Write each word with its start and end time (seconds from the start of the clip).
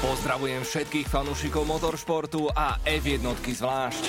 Pozdravujem 0.00 0.64
všetkých 0.64 1.12
fanúšikov 1.12 1.68
motoršportu 1.68 2.48
a 2.56 2.80
F1 2.88 3.20
zvlášť. 3.36 4.04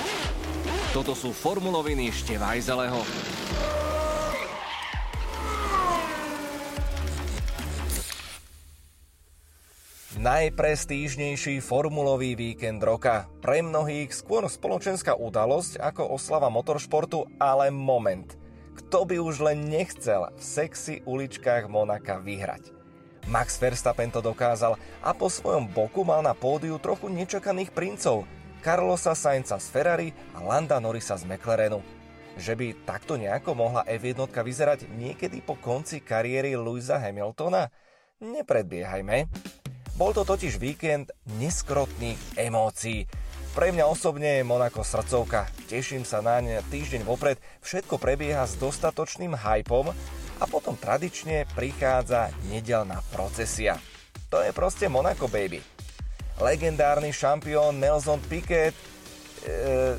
Toto 0.96 1.12
sú 1.12 1.36
formuloviny 1.36 2.08
Števajzeleho. 2.16 2.96
Najprestížnejší 10.16 11.60
formulový 11.60 12.40
víkend 12.40 12.80
roka. 12.80 13.28
Pre 13.44 13.60
mnohých 13.60 14.16
skôr 14.16 14.48
spoločenská 14.48 15.20
udalosť 15.20 15.76
ako 15.76 16.16
oslava 16.16 16.48
motoršportu, 16.48 17.28
ale 17.36 17.68
moment. 17.68 18.40
Kto 18.80 19.04
by 19.04 19.20
už 19.20 19.44
len 19.44 19.68
nechcel 19.68 20.32
v 20.32 20.40
sexy 20.40 21.04
uličkách 21.04 21.68
Monaka 21.68 22.24
vyhrať? 22.24 22.81
Max 23.30 23.62
Verstappen 23.62 24.10
to 24.10 24.24
dokázal 24.24 24.80
a 25.06 25.12
po 25.14 25.30
svojom 25.30 25.70
boku 25.70 26.02
mal 26.02 26.26
na 26.26 26.34
pódiu 26.34 26.82
trochu 26.82 27.12
nečakaných 27.12 27.70
princov, 27.70 28.26
Carlosa 28.62 29.18
Sainza 29.18 29.58
z 29.58 29.68
Ferrari 29.74 30.10
a 30.38 30.42
Landa 30.42 30.78
Norrisa 30.78 31.18
z 31.18 31.26
McLarenu. 31.26 31.82
Že 32.38 32.54
by 32.56 32.68
takto 32.88 33.20
nejako 33.20 33.58
mohla 33.58 33.84
F1 33.86 34.30
vyzerať 34.30 34.88
niekedy 34.94 35.44
po 35.44 35.60
konci 35.60 36.00
kariéry 36.00 36.56
Louisa 36.56 37.02
Hamiltona? 37.02 37.68
Nepredbiehajme. 38.22 39.28
Bol 40.00 40.12
to 40.16 40.24
totiž 40.24 40.56
víkend 40.58 41.12
neskrotných 41.38 42.40
emócií. 42.40 43.06
Pre 43.52 43.68
mňa 43.68 43.84
osobne 43.84 44.40
je 44.40 44.48
Monako 44.48 44.88
srdcovka. 44.88 45.52
Teším 45.68 46.08
sa 46.08 46.24
na 46.24 46.40
ne 46.40 46.64
týždeň 46.72 47.04
vopred. 47.04 47.36
Všetko 47.60 48.00
prebieha 48.00 48.48
s 48.48 48.56
dostatočným 48.56 49.36
hypom 49.36 49.92
a 50.42 50.50
potom 50.50 50.74
tradične 50.74 51.46
prichádza 51.54 52.34
nedelná 52.50 53.06
procesia. 53.14 53.78
To 54.34 54.42
je 54.42 54.50
proste 54.50 54.90
Monaco 54.90 55.30
Baby. 55.30 55.62
Legendárny 56.42 57.14
šampión 57.14 57.78
Nelson 57.78 58.18
Piquet, 58.26 58.74
e, 58.74 58.78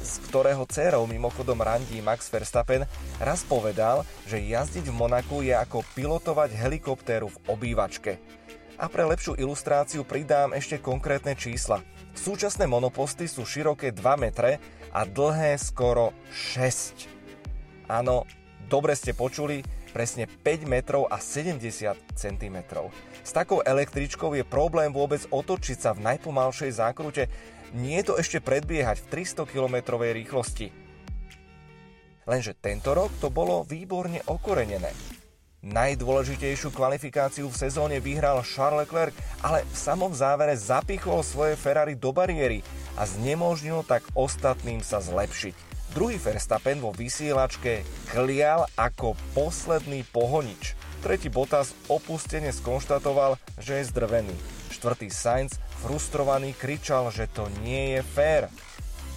z 0.03 0.13
ktorého 0.27 0.67
dcerou 0.67 1.07
mimochodom 1.07 1.63
randí 1.63 2.03
Max 2.03 2.27
Verstappen, 2.27 2.83
raz 3.23 3.47
povedal, 3.47 4.03
že 4.27 4.43
jazdiť 4.43 4.91
v 4.91 4.99
Monaku 4.99 5.47
je 5.47 5.55
ako 5.55 5.87
pilotovať 5.95 6.59
helikoptéru 6.59 7.31
v 7.31 7.41
obývačke. 7.47 8.19
A 8.83 8.91
pre 8.91 9.07
lepšiu 9.07 9.39
ilustráciu 9.39 10.03
pridám 10.03 10.51
ešte 10.59 10.83
konkrétne 10.83 11.39
čísla. 11.39 11.79
Súčasné 12.19 12.67
monoposty 12.67 13.31
sú 13.31 13.47
široké 13.47 13.95
2 13.95 14.03
metre 14.19 14.59
a 14.91 15.07
dlhé 15.07 15.55
skoro 15.63 16.11
6. 16.35 17.07
Áno, 17.87 18.27
dobre 18.67 18.99
ste 18.99 19.15
počuli, 19.15 19.63
presne 19.93 20.25
5 20.25 20.65
metrov 20.65 21.07
a 21.13 21.21
70 21.21 21.61
cm. 22.17 22.57
S 23.23 23.31
takou 23.31 23.61
električkou 23.63 24.33
je 24.35 24.43
problém 24.43 24.91
vôbec 24.91 25.23
otočiť 25.29 25.79
sa 25.79 25.91
v 25.93 26.03
najpomalšej 26.09 26.71
zákrute, 26.73 27.29
nie 27.77 28.01
to 28.01 28.17
ešte 28.17 28.41
predbiehať 28.41 29.05
v 29.05 29.23
300 29.23 29.53
km 29.53 29.77
rýchlosti. 30.01 30.73
Lenže 32.25 32.57
tento 32.57 32.97
rok 32.97 33.11
to 33.21 33.29
bolo 33.29 33.67
výborne 33.67 34.19
okorenené. 34.27 34.91
Najdôležitejšiu 35.63 36.75
kvalifikáciu 36.75 37.47
v 37.47 37.55
sezóne 37.55 38.03
vyhral 38.03 38.43
Charles 38.43 38.83
Leclerc, 38.83 39.15
ale 39.47 39.63
v 39.63 39.77
samom 39.79 40.11
závere 40.11 40.59
zapichol 40.59 41.23
svoje 41.23 41.55
Ferrari 41.55 41.95
do 41.95 42.11
bariéry 42.11 42.67
a 42.99 43.07
znemožnil 43.07 43.87
tak 43.87 44.03
ostatným 44.19 44.83
sa 44.83 44.99
zlepšiť. 44.99 45.72
Druhý 45.93 46.17
Verstappen 46.17 46.81
vo 46.81 46.89
vysielačke 46.97 47.85
klial 48.09 48.65
ako 48.81 49.13
posledný 49.37 50.09
pohonič. 50.09 50.73
Tretí 51.05 51.29
Bottas 51.29 51.77
opustene 51.85 52.49
skonštatoval, 52.49 53.37
že 53.61 53.77
je 53.77 53.89
zdrvený. 53.93 54.33
Štvrtý 54.73 55.13
Sainz 55.13 55.61
frustrovaný 55.85 56.57
kričal, 56.57 57.13
že 57.13 57.29
to 57.29 57.45
nie 57.61 57.93
je 57.93 58.01
fér. 58.01 58.49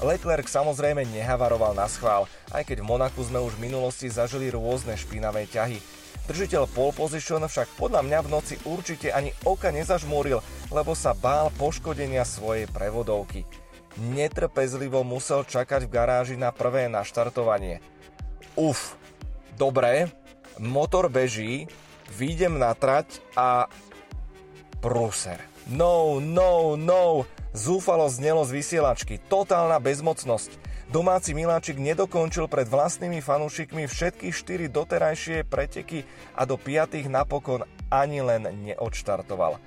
Leclerc 0.03 0.51
samozrejme 0.51 1.07
nehavaroval 1.15 1.71
na 1.71 1.87
schvál, 1.87 2.27
aj 2.51 2.67
keď 2.67 2.83
v 2.83 2.89
Monaku 2.91 3.23
sme 3.23 3.39
už 3.39 3.55
v 3.55 3.71
minulosti 3.71 4.11
zažili 4.11 4.51
rôzne 4.51 4.99
špinavé 4.99 5.47
ťahy. 5.47 5.79
Držiteľ 6.27 6.67
pole 6.75 6.91
position 6.91 7.39
však 7.39 7.71
podľa 7.79 8.03
mňa 8.03 8.19
v 8.19 8.31
noci 8.35 8.59
určite 8.67 9.15
ani 9.15 9.31
oka 9.47 9.71
nezažmúril, 9.71 10.43
lebo 10.75 10.91
sa 10.91 11.15
bál 11.15 11.55
poškodenia 11.55 12.27
svojej 12.27 12.67
prevodovky 12.67 13.47
netrpezlivo 13.99 15.03
musel 15.07 15.47
čakať 15.47 15.87
v 15.87 15.93
garáži 15.93 16.35
na 16.35 16.51
prvé 16.51 16.91
naštartovanie. 16.91 17.79
Uf, 18.55 18.95
dobre, 19.59 20.11
motor 20.59 21.07
beží, 21.11 21.67
výjdem 22.15 22.59
na 22.59 22.75
trať 22.75 23.19
a... 23.35 23.67
Pruser. 24.83 25.41
No, 25.65 26.21
no, 26.21 26.77
no, 26.77 27.25
zúfalo 27.57 28.05
znelo 28.05 28.45
z 28.45 28.61
vysielačky, 28.61 29.17
totálna 29.17 29.81
bezmocnosť. 29.81 30.61
Domáci 30.93 31.33
miláčik 31.33 31.81
nedokončil 31.81 32.45
pred 32.45 32.69
vlastnými 32.69 33.17
fanúšikmi 33.17 33.89
všetky 33.89 34.29
štyri 34.29 34.69
doterajšie 34.69 35.41
preteky 35.49 36.05
a 36.37 36.45
do 36.45 36.61
piatých 36.61 37.09
napokon 37.09 37.65
ani 37.89 38.21
len 38.21 38.45
neodštartoval 38.61 39.57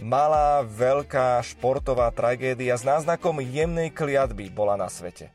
malá, 0.00 0.64
veľká 0.64 1.40
športová 1.44 2.10
tragédia 2.10 2.74
s 2.74 2.82
náznakom 2.82 3.44
jemnej 3.44 3.92
kliatby 3.92 4.48
bola 4.50 4.74
na 4.80 4.88
svete. 4.88 5.30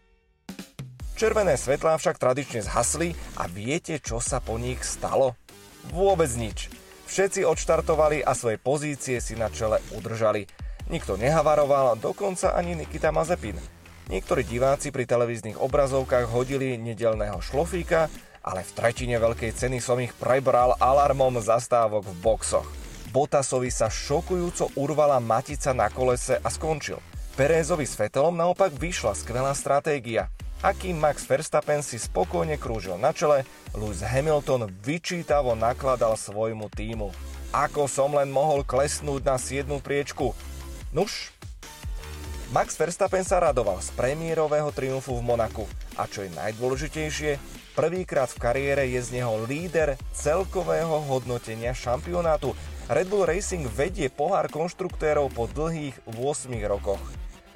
Červené 1.15 1.55
svetlá 1.55 1.95
však 1.95 2.19
tradične 2.19 2.59
zhasli 2.67 3.15
a 3.39 3.47
viete, 3.47 4.03
čo 4.03 4.19
sa 4.19 4.43
po 4.43 4.59
nich 4.59 4.83
stalo? 4.83 5.39
Vôbec 5.95 6.27
nič. 6.35 6.67
Všetci 7.07 7.47
odštartovali 7.47 8.19
a 8.19 8.35
svoje 8.35 8.59
pozície 8.59 9.23
si 9.23 9.39
na 9.39 9.47
čele 9.47 9.79
udržali. 9.95 10.43
Nikto 10.91 11.15
nehavaroval, 11.15 11.95
dokonca 11.95 12.51
ani 12.51 12.75
Nikita 12.75 13.15
Mazepin. 13.15 13.55
Niektorí 14.11 14.45
diváci 14.45 14.91
pri 14.91 15.07
televíznych 15.07 15.57
obrazovkách 15.57 16.29
hodili 16.29 16.77
nedelného 16.77 17.39
šlofíka, 17.41 18.11
ale 18.45 18.61
v 18.61 18.73
tretine 18.77 19.17
veľkej 19.17 19.55
ceny 19.55 19.81
som 19.81 19.97
ich 19.97 20.13
prebral 20.13 20.77
alarmom 20.77 21.41
zastávok 21.41 22.05
v 22.05 22.19
boxoch. 22.21 22.84
Botasovi 23.15 23.71
sa 23.71 23.87
šokujúco 23.87 24.75
urvala 24.75 25.23
matica 25.23 25.71
na 25.71 25.87
kolese 25.87 26.35
a 26.35 26.51
skončil. 26.51 26.99
Perézovi 27.39 27.87
s 27.87 27.95
Fetelom 27.95 28.35
naopak 28.35 28.75
vyšla 28.75 29.15
skvelá 29.15 29.55
stratégia. 29.55 30.27
Akým 30.59 30.99
Max 30.99 31.23
Verstappen 31.23 31.79
si 31.79 31.95
spokojne 31.95 32.59
krúžil 32.59 32.99
na 32.99 33.15
čele, 33.15 33.47
Lewis 33.71 34.03
Hamilton 34.03 34.67
vyčítavo 34.83 35.55
nakladal 35.55 36.19
svojmu 36.19 36.67
týmu. 36.67 37.15
Ako 37.55 37.87
som 37.87 38.11
len 38.19 38.27
mohol 38.27 38.67
klesnúť 38.67 39.23
na 39.23 39.39
7. 39.39 39.63
priečku? 39.79 40.35
Nuž, 40.91 41.31
Max 42.51 42.75
Verstappen 42.75 43.23
sa 43.23 43.39
radoval 43.39 43.79
z 43.79 43.95
premiérového 43.95 44.75
triumfu 44.75 45.15
v 45.15 45.23
Monaku 45.23 45.63
a 45.95 46.03
čo 46.03 46.27
je 46.27 46.35
najdôležitejšie, 46.35 47.39
prvýkrát 47.79 48.27
v 48.27 48.41
kariére 48.43 48.83
je 48.91 48.99
z 48.99 49.23
neho 49.23 49.39
líder 49.47 49.95
celkového 50.11 50.99
hodnotenia 51.07 51.71
šampionátu 51.71 52.51
Red 52.85 53.09
Bull 53.09 53.25
Racing 53.25 53.65
vedie 53.65 54.13
pohár 54.13 54.45
konštruktérov 54.45 55.33
po 55.33 55.49
dlhých 55.49 55.97
8 56.05 56.53
rokoch. 56.69 57.01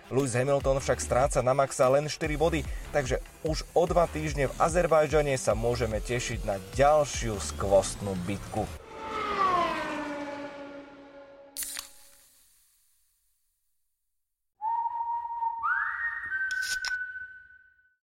Lewis 0.09 0.33
Hamilton 0.33 0.81
však 0.81 0.97
stráca 0.97 1.45
na 1.45 1.53
Maxa 1.53 1.85
len 1.85 2.09
4 2.09 2.33
body, 2.33 2.65
takže 2.89 3.21
už 3.45 3.61
o 3.77 3.85
dva 3.85 4.09
týždne 4.09 4.49
v 4.49 4.57
Azerbajdžane 4.57 5.37
sa 5.37 5.53
môžeme 5.53 6.01
tešiť 6.01 6.49
na 6.49 6.57
ďalšiu 6.73 7.37
skvostnú 7.37 8.17
bitku. 8.25 8.65